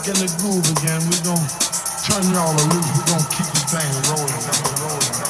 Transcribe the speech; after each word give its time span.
back 0.00 0.08
in 0.08 0.14
the 0.14 0.32
groove 0.40 0.64
again. 0.78 1.00
We're 1.10 1.24
gonna 1.24 1.46
turn 2.08 2.24
y'all 2.32 2.54
loose. 2.72 2.88
We're 2.96 3.04
gonna 3.04 3.28
keep 3.28 3.46
this 3.52 3.64
thing 3.68 3.90
rolling, 4.08 4.32
rolling, 4.80 5.29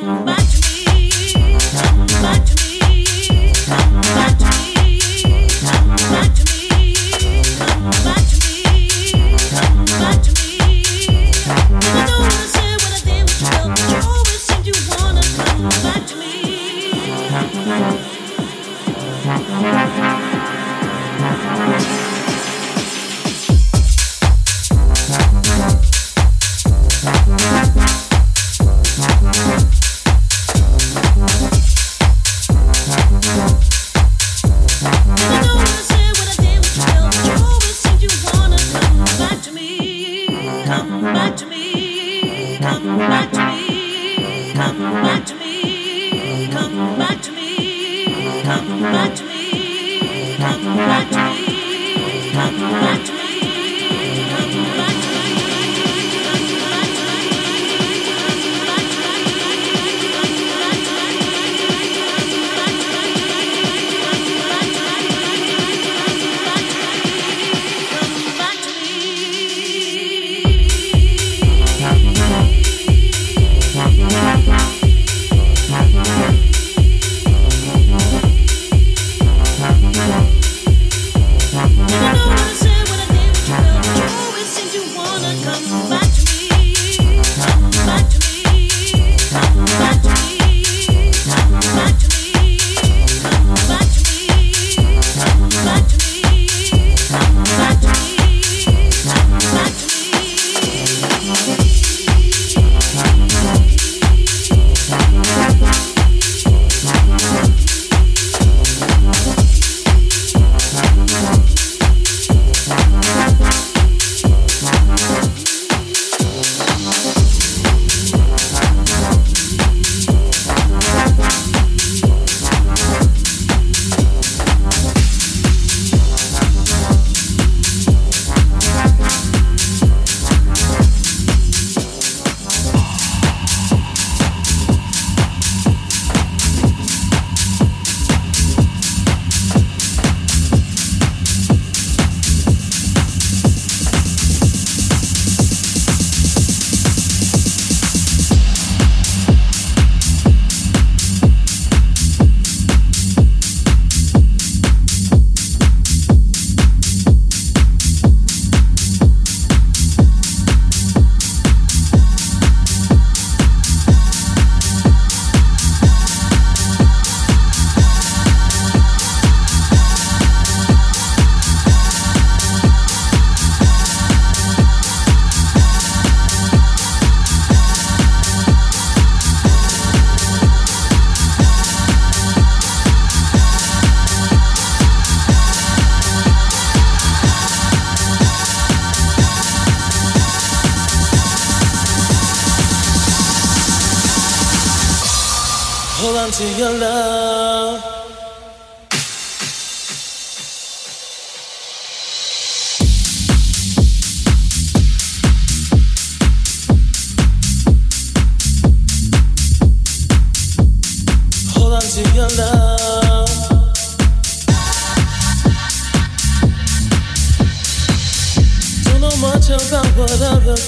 You 0.00 0.39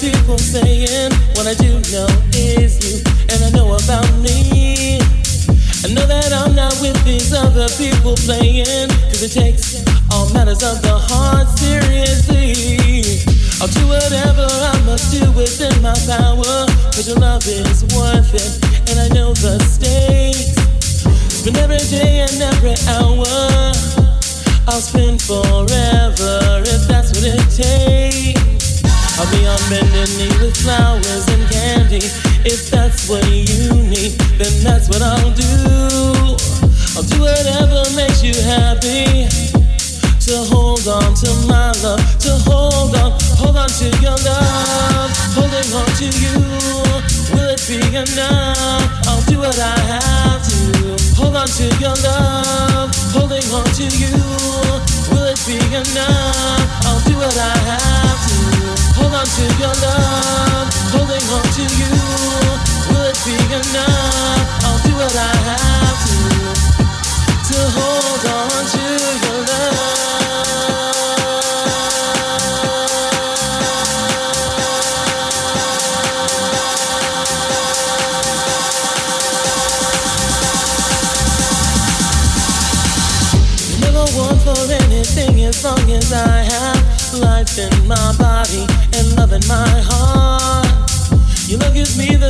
people 0.03 0.37
saying. 0.37 1.11
What 1.35 1.47
I 1.47 1.55
do 1.55 1.79
know 1.95 2.11
is 2.35 2.75
you, 2.83 2.99
and 3.31 3.39
I 3.39 3.49
know 3.55 3.71
about 3.71 4.07
me. 4.19 4.99
I 5.83 5.87
know 5.95 6.05
that 6.05 6.31
I'm 6.35 6.55
not 6.55 6.75
with 6.83 6.99
these 7.05 7.31
other 7.31 7.69
people 7.79 8.15
playing, 8.27 8.91
cause 9.07 9.23
it 9.23 9.31
takes 9.31 9.79
all 10.11 10.27
matters 10.33 10.61
of 10.61 10.81
the 10.81 10.99
heart 11.07 11.47
seriously. 11.55 13.23
I'll 13.63 13.71
do 13.71 13.87
whatever 13.87 14.43
I 14.43 14.75
must 14.83 15.07
do 15.15 15.23
within 15.39 15.71
my 15.81 15.95
power, 16.03 16.67
cause 16.91 17.07
your 17.07 17.17
love 17.17 17.47
is 17.47 17.87
worth 17.95 18.35
it, 18.35 18.53
and 18.91 18.99
I 18.99 19.07
know 19.15 19.33
the 19.33 19.55
stakes. 19.63 20.59
Spend 21.31 21.57
every 21.57 21.79
day 21.87 22.27
and 22.27 22.41
every 22.41 22.75
hour, 22.91 23.23
I'll 24.67 24.83
spend 24.83 25.21
forever 25.21 26.59
if 26.67 26.87
that's 26.91 27.15
what 27.15 27.23
it 27.23 27.47
takes. 27.55 28.52
I'll 29.23 29.31
be 29.31 29.47
on 29.47 29.57
bended 29.69 30.09
knee 30.19 30.35
with 30.43 30.57
flowers 30.57 31.25
and 31.31 31.47
candy. 31.49 32.03
If 32.43 32.69
that's 32.69 33.07
what 33.07 33.23
you 33.31 33.71
need, 33.71 34.19
then 34.35 34.51
that's 34.59 34.89
what 34.89 35.01
I'll 35.01 35.31
do. 35.31 36.35
I'll 36.91 37.07
do 37.07 37.21
whatever 37.23 37.87
makes 37.95 38.21
you 38.21 38.35
happy. 38.43 39.31
To 40.27 40.35
hold 40.51 40.85
on 40.89 41.15
to 41.23 41.31
my 41.47 41.71
love, 41.79 42.03
to 42.19 42.35
hold 42.43 42.95
on, 42.99 43.15
hold 43.39 43.55
on 43.55 43.69
to 43.79 43.87
your 44.03 44.17
love, 44.27 45.11
holding 45.31 45.71
on 45.71 45.87
to 46.03 46.07
you. 46.19 46.35
Will 47.31 47.47
it 47.47 47.63
be 47.63 47.79
enough? 47.95 49.07
I'll 49.07 49.23
do 49.23 49.39
what 49.39 49.57
I 49.57 49.79
have 49.87 50.43
to. 50.43 51.15
Hold 51.15 51.37
on 51.37 51.47
to 51.47 51.63
your 51.79 51.95
love, 52.03 52.91
holding 53.15 53.47
on 53.55 53.63
to 53.79 53.87
you. 53.87 54.19
Will 55.15 55.31
it 55.31 55.39
be 55.47 55.55
enough? 55.71 56.83
I'll 56.83 56.99
do 57.07 57.15
what 57.15 57.37
I 57.37 57.55
have 57.71 58.27
to. 58.27 58.42
Hold 59.03 59.15
on 59.15 59.25
to 59.25 59.43
your 59.59 59.75
love, 59.83 60.71
holding 60.95 61.27
on 61.35 61.43
to 61.43 61.63
you. 61.75 61.91
Will 62.87 63.03
it 63.11 63.19
be 63.27 63.35
enough? 63.51 64.63
I'll 64.63 64.79
do 64.79 64.95
what 64.95 65.13
I 65.13 65.35
have 65.43 65.99
to. 66.07 66.15
To 67.51 67.59
hold 67.75 68.25
on 68.31 68.63
to 68.71 68.83
your 69.27 69.32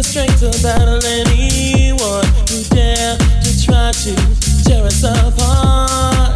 strength 0.03 0.39
to 0.39 0.51
battle 0.61 0.99
anyone 1.05 2.27
who 2.51 2.59
dare 2.75 3.15
to 3.17 3.51
try 3.63 3.91
to 4.03 4.13
tear 4.67 4.83
us 4.83 5.03
apart. 5.03 6.35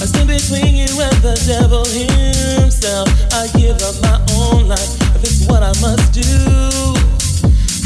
I 0.00 0.04
stand 0.06 0.28
between 0.28 0.76
you 0.76 0.92
and 1.00 1.18
the 1.24 1.34
devil 1.48 1.84
himself. 1.88 3.08
I 3.32 3.48
give 3.56 3.80
up 3.80 3.96
my 4.04 4.20
own 4.36 4.68
life 4.68 4.92
if 5.16 5.24
it's 5.24 5.46
what 5.48 5.62
I 5.62 5.72
must 5.80 6.12
do. 6.12 6.28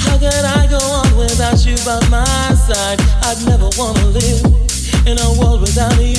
How 0.03 0.19
could 0.19 0.45
I 0.45 0.67
go 0.67 0.83
on 0.83 1.17
without 1.17 1.65
you 1.65 1.79
by 1.87 2.03
my 2.11 2.55
side? 2.59 2.99
I'd 3.23 3.41
never 3.47 3.71
wanna 3.79 4.07
live 4.11 4.43
in 5.07 5.17
a 5.23 5.31
world 5.39 5.63
without 5.63 5.97
you. 6.03 6.19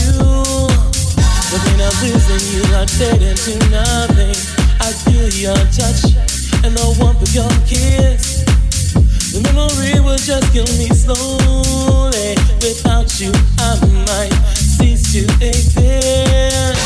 The 1.52 1.60
pain 1.60 1.82
of 1.84 1.94
losing 2.02 2.44
you, 2.56 2.64
I 2.74 2.88
fade 2.88 3.22
into 3.22 3.54
nothing. 3.70 4.34
I 4.80 4.90
feel 5.04 5.30
your 5.30 5.60
touch 5.76 6.16
and 6.64 6.74
the 6.74 6.96
warmth 7.00 7.22
of 7.22 7.36
your 7.36 7.52
kiss. 7.68 8.33
The 9.34 9.42
memory 9.50 9.98
will 10.00 10.22
just 10.22 10.54
kill 10.54 10.70
me 10.78 10.86
slowly. 10.94 12.38
Without 12.62 13.10
you, 13.18 13.34
I 13.58 13.82
might 14.06 14.30
cease 14.54 15.10
to 15.14 15.26
exist. 15.42 16.78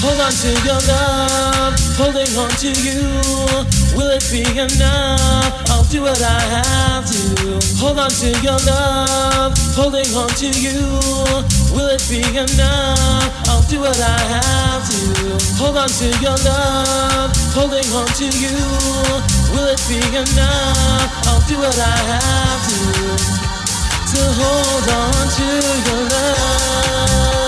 Hold 0.00 0.16
on 0.16 0.32
to 0.32 0.48
your 0.64 0.80
love, 0.88 1.76
holding 2.00 2.32
on 2.40 2.48
to 2.64 2.72
you. 2.72 3.04
Will 3.92 4.08
it 4.16 4.24
be 4.32 4.48
enough? 4.56 5.52
I'll 5.68 5.84
do 5.84 6.00
what 6.00 6.22
I 6.22 6.40
have 6.40 7.04
to. 7.04 7.60
Hold 7.76 7.98
on 7.98 8.08
to 8.16 8.32
your 8.40 8.56
love, 8.64 9.52
holding 9.76 10.08
on 10.16 10.28
to 10.40 10.48
you. 10.48 10.80
Will 11.76 11.92
it 11.92 12.00
be 12.08 12.24
enough? 12.32 13.28
I'll 13.52 13.60
do 13.68 13.80
what 13.80 14.00
I 14.00 14.16
have 14.16 14.88
to. 14.88 15.36
Hold 15.60 15.76
on 15.76 15.88
to 16.00 16.06
your 16.24 16.38
love, 16.48 17.36
holding 17.52 17.84
on 17.92 18.08
to 18.16 18.24
you. 18.24 19.37
Will 19.52 19.68
it 19.68 19.80
be 19.88 19.98
enough? 20.16 21.26
I'll 21.26 21.40
do 21.48 21.58
what 21.58 21.78
I 21.78 21.96
have 22.12 22.62
to. 22.68 22.78
To 24.12 24.22
hold 24.40 24.88
on 24.90 25.28
to 25.36 25.46
your 25.88 26.08
love. 26.08 27.47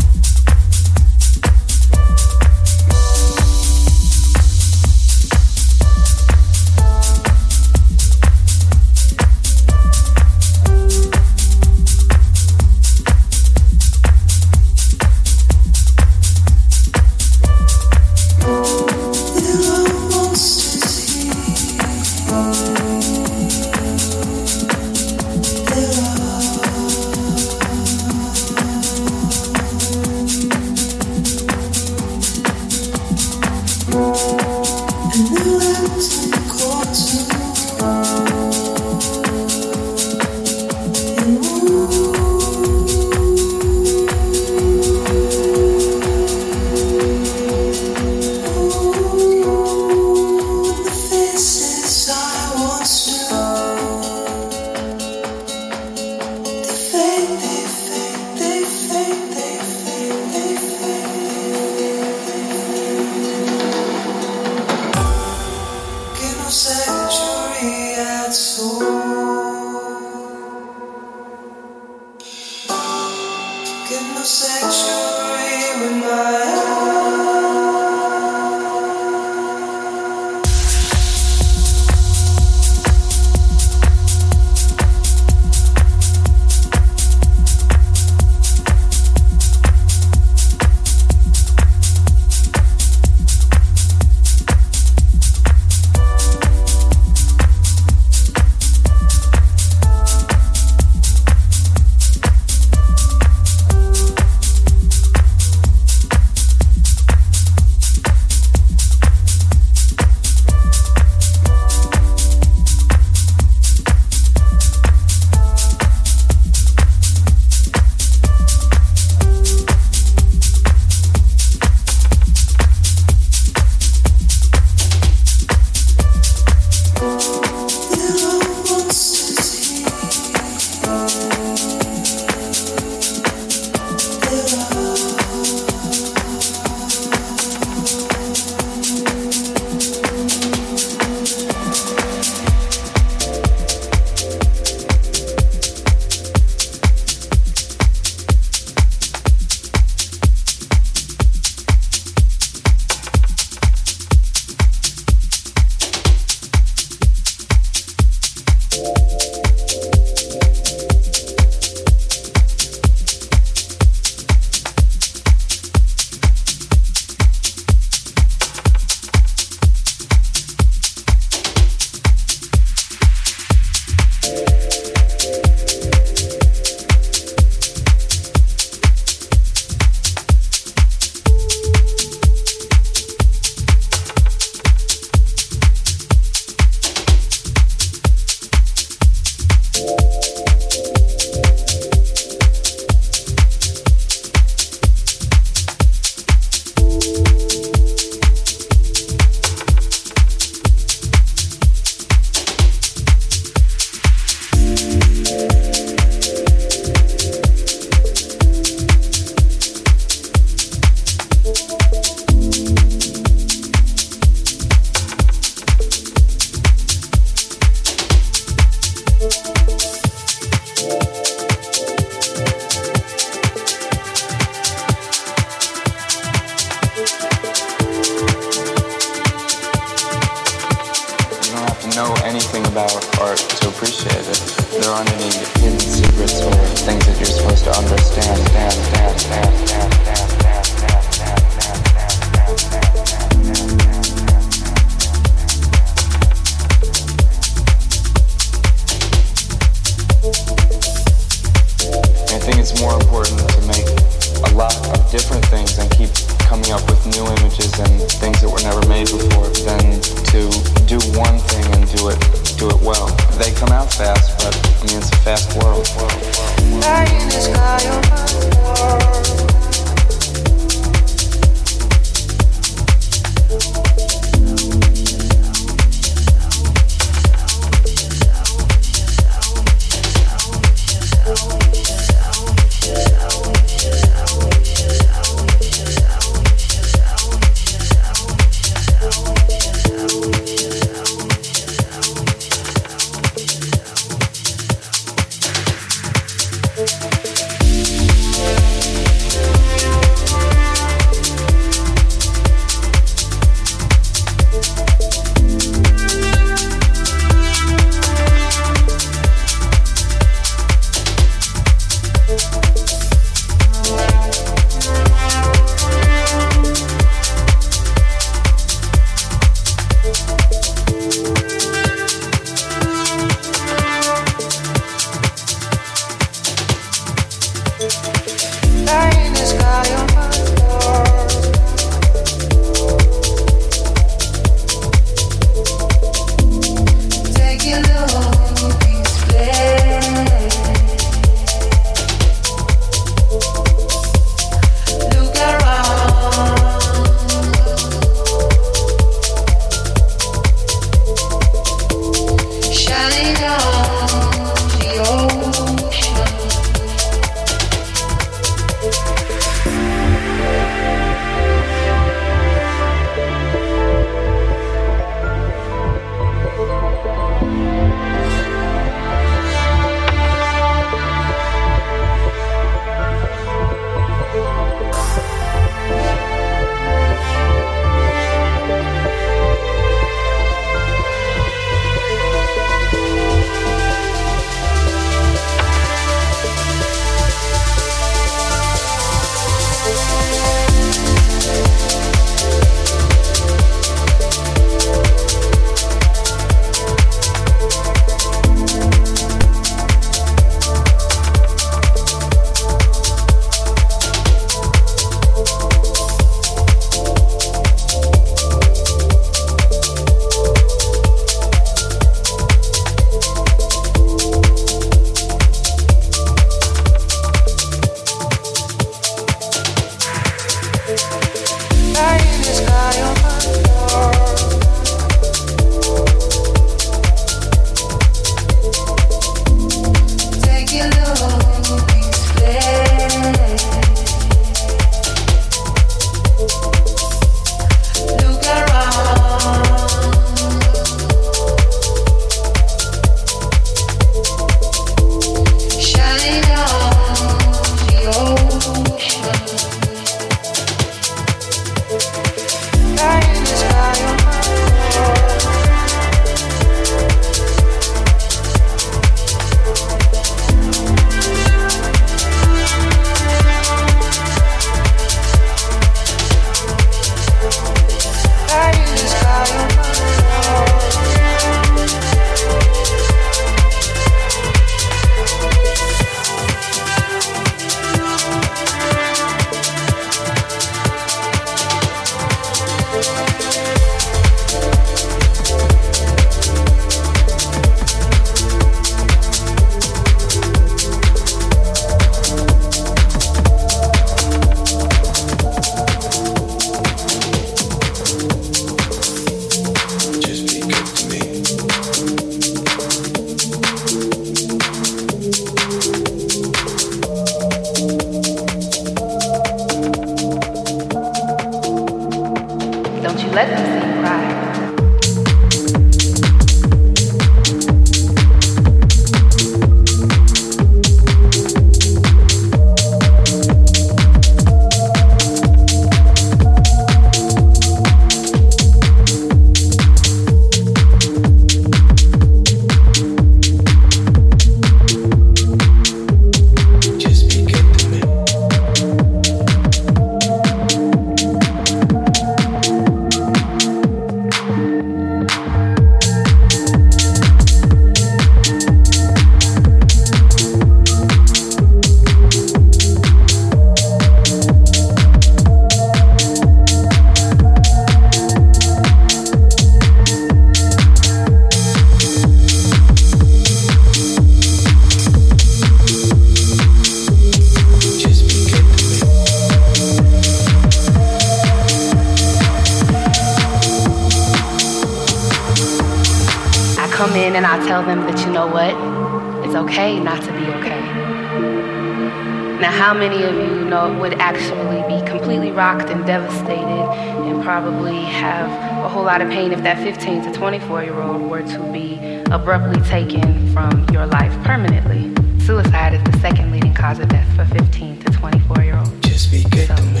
Rocked 585.52 585.90
and 585.90 586.04
devastated 586.06 586.62
and 586.62 587.42
probably 587.42 588.00
have 588.00 588.50
a 588.84 588.88
whole 588.88 589.04
lot 589.04 589.20
of 589.20 589.28
pain 589.28 589.52
if 589.52 589.62
that 589.62 589.78
15 589.78 590.22
to 590.22 590.32
24 590.32 590.84
year 590.84 591.00
old 591.00 591.22
were 591.22 591.42
to 591.42 591.72
be 591.72 591.98
abruptly 592.30 592.80
taken 592.88 593.52
from 593.52 593.86
your 593.90 594.06
life 594.06 594.32
permanently? 594.44 595.12
Suicide 595.44 595.94
is 595.94 596.02
the 596.04 596.18
second 596.20 596.50
leading 596.52 596.74
cause 596.74 596.98
of 596.98 597.08
death 597.08 597.28
for 597.36 597.44
15 597.44 598.00
to 598.00 598.12
24 598.12 598.64
year 598.64 598.76
olds. 598.76 598.90
Just 599.00 599.30
be 599.30 599.42
good 599.50 599.68
so, 599.68 599.76
to 599.76 599.82
me. 599.82 600.00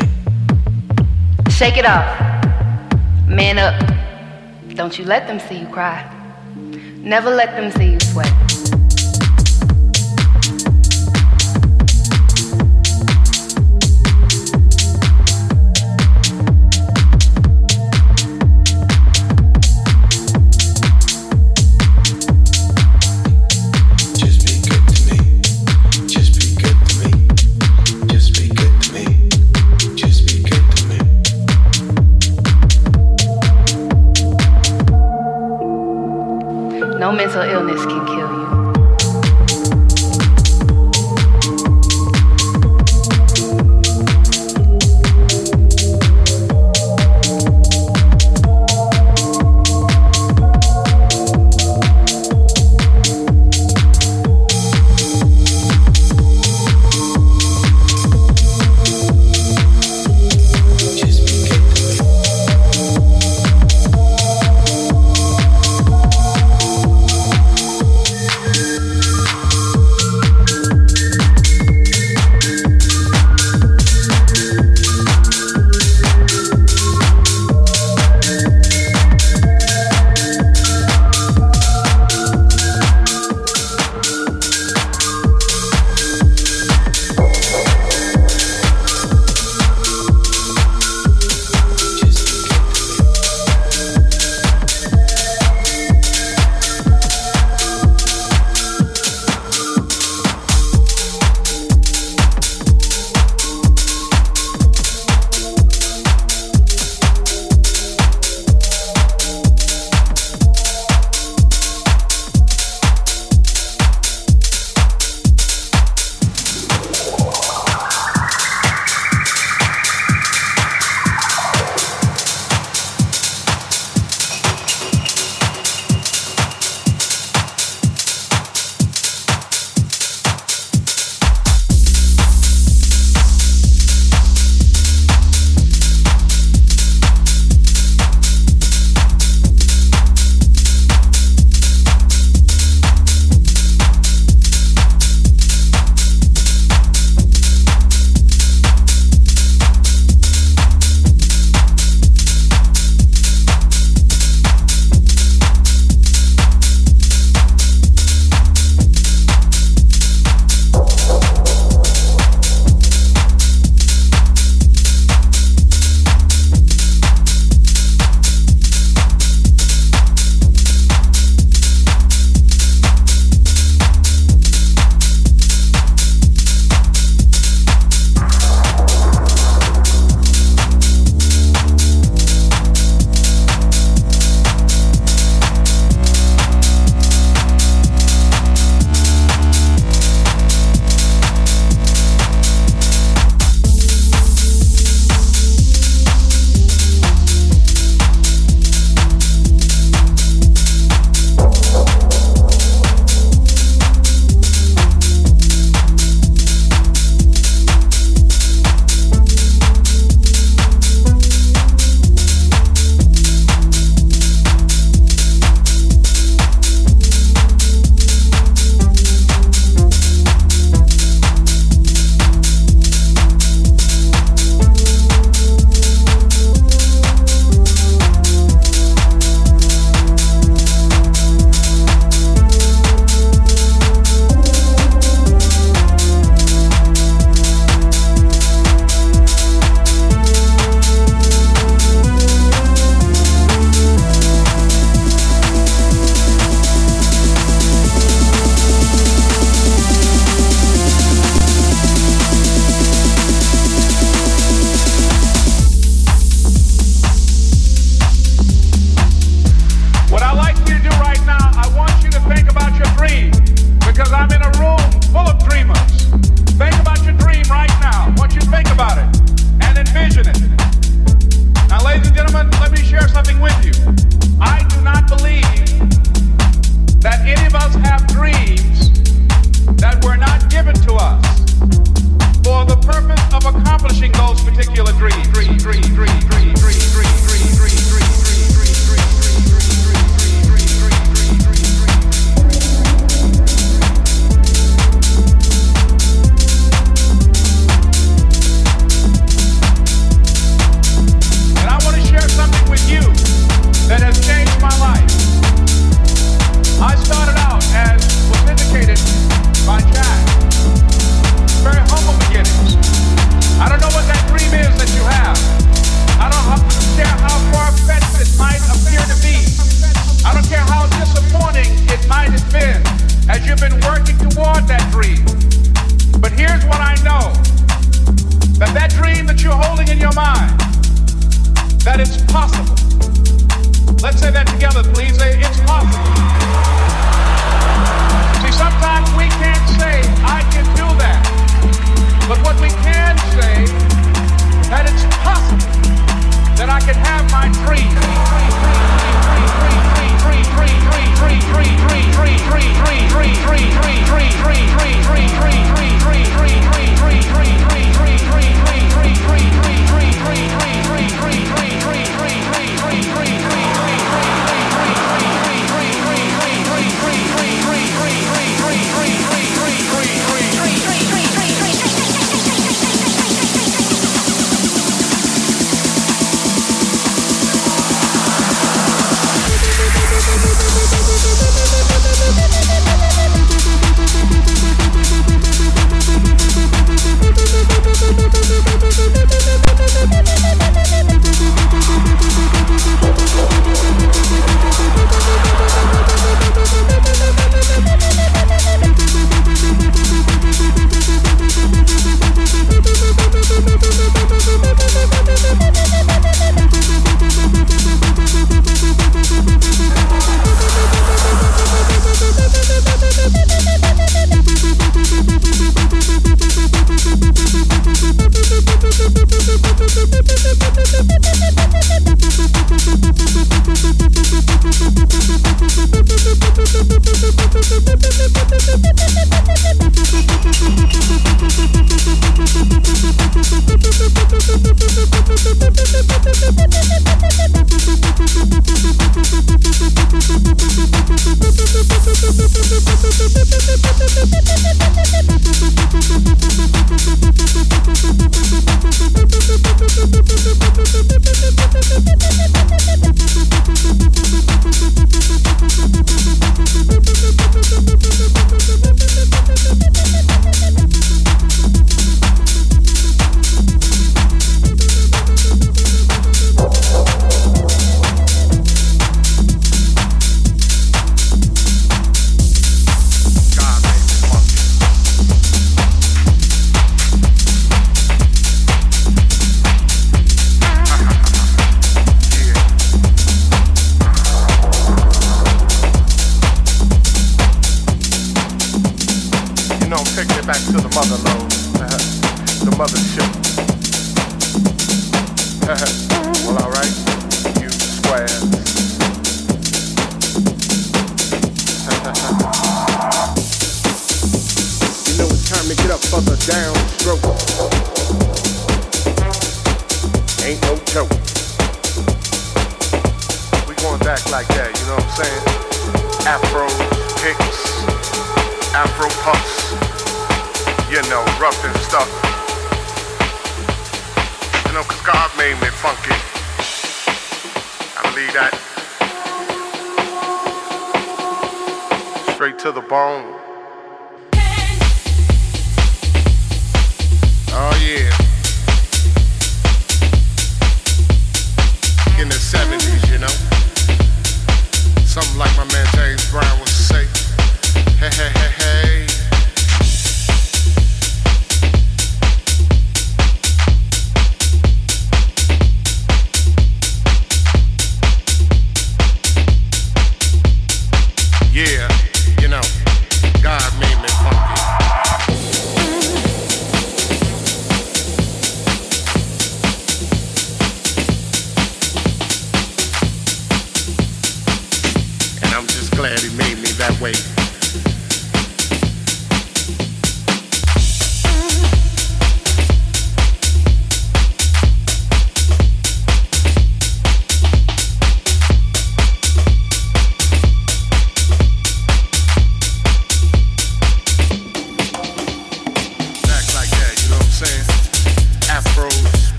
Shake 1.50 1.76
it 1.76 1.84
off. 1.84 2.06
Man 3.28 3.58
up. 3.58 3.78
Don't 4.74 4.98
you 4.98 5.04
let 5.04 5.26
them 5.26 5.38
see 5.38 5.58
you 5.58 5.66
cry. 5.66 6.08
Never 6.96 7.30
let 7.30 7.56
them 7.56 7.70
see 7.72 7.92
you 7.92 8.00
sweat. 8.00 8.51
Mental 37.34 37.50
illness 37.50 37.71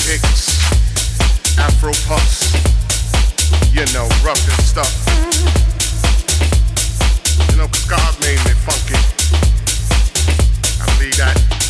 Picks, 0.05 0.59
afro 1.57 1.93
puffs, 2.07 2.51
you 3.73 3.85
know, 3.93 4.05
rough 4.21 4.43
and 4.49 4.61
stuff. 4.61 4.91
You 7.49 7.57
know, 7.57 7.67
God 7.87 8.19
made 8.19 8.39
me 8.43 8.53
funky. 8.65 8.99
I 10.81 10.97
believe 10.97 11.15
that. 11.15 11.62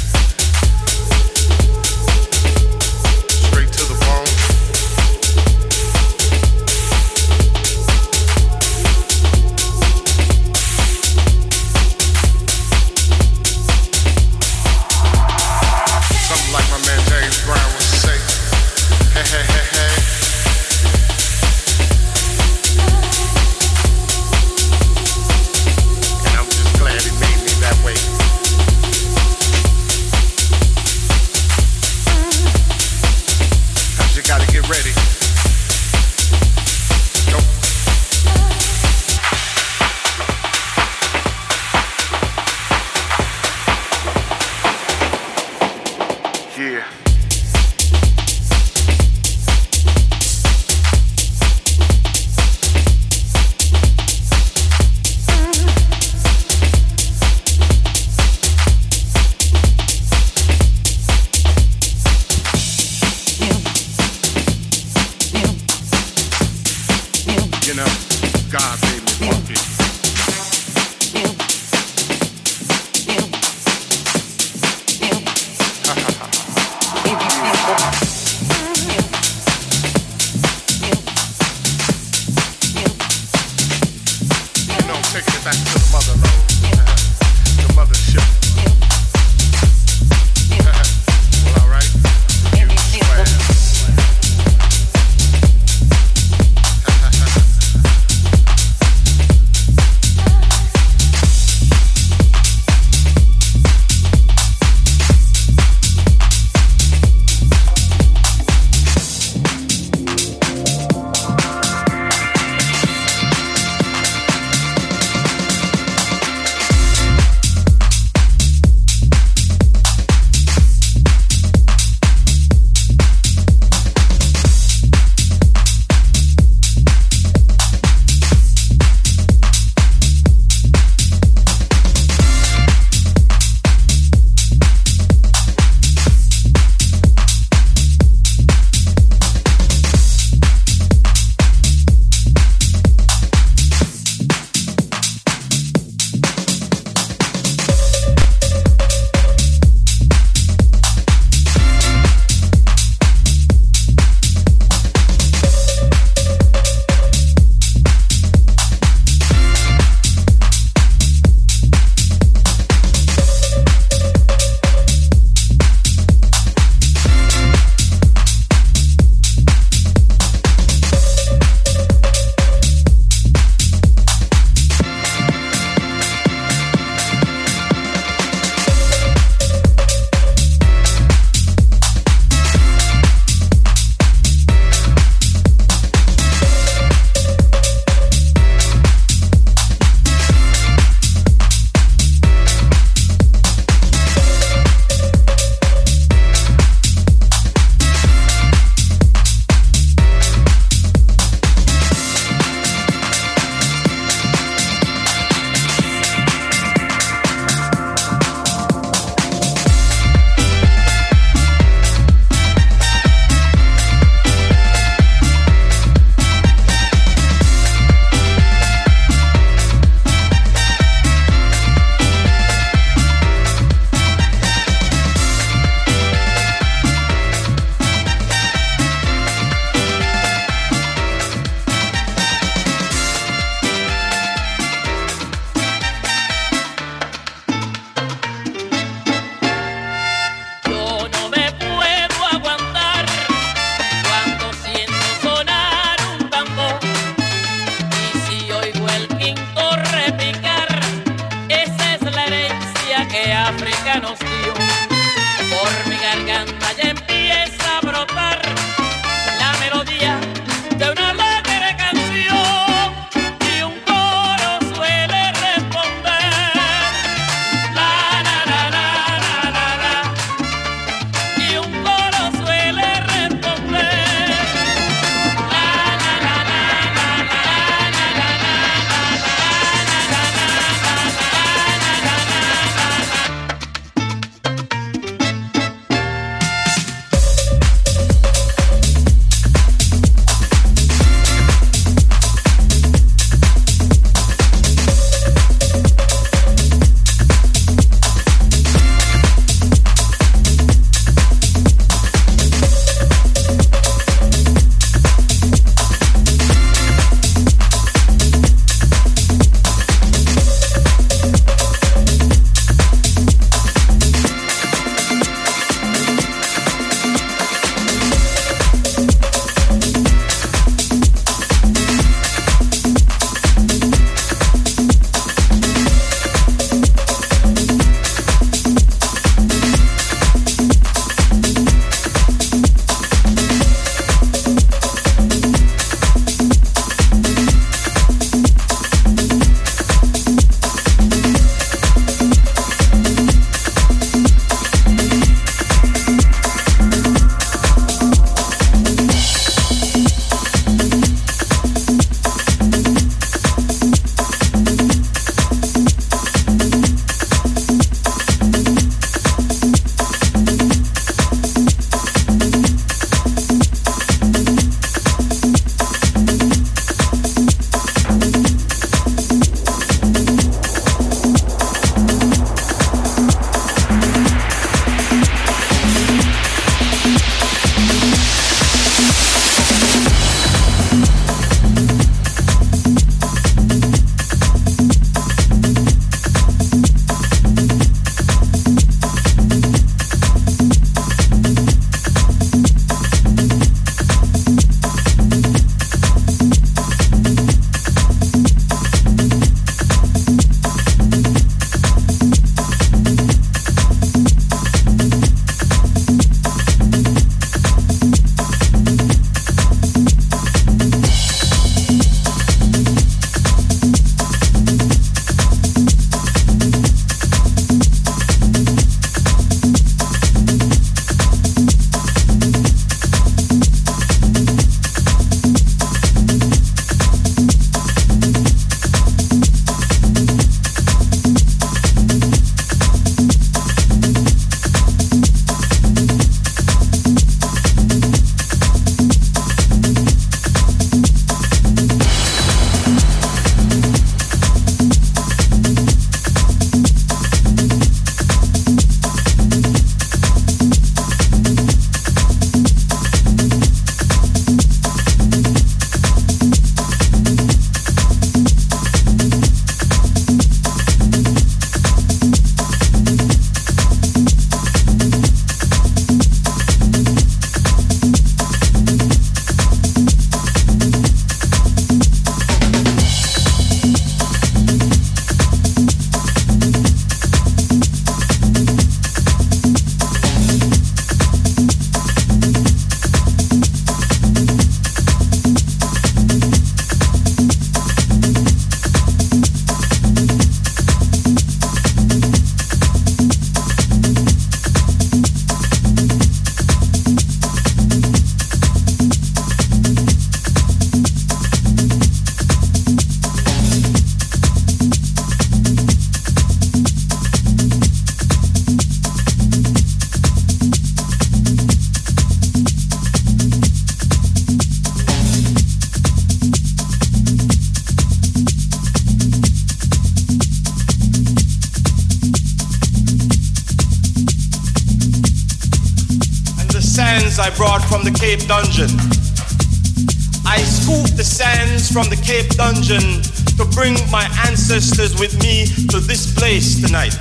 Bring 533.83 534.09
my 534.09 534.23
ancestors 534.47 535.19
with 535.19 535.37
me 535.43 535.65
to 535.91 535.99
this 535.99 536.33
place 536.35 536.79
tonight. 536.79 537.11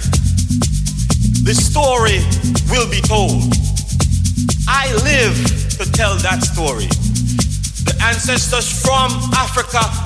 The 1.43 1.55
story 1.59 2.22
will 2.70 2.89
be 2.89 3.01
told. 3.01 3.51
I 4.68 4.86
live 5.02 5.34
to 5.82 5.90
tell 5.90 6.14
that 6.22 6.39
story. 6.47 6.86
The 7.82 7.98
ancestors 8.06 8.70
from 8.80 9.10
Africa 9.34 9.82